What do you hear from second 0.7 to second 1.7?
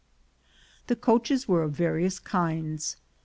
The coaches were